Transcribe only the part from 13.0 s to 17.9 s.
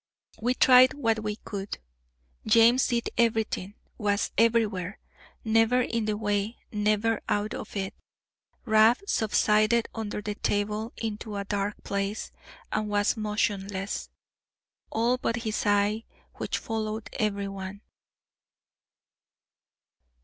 motionless, all but his eye, which followed every one.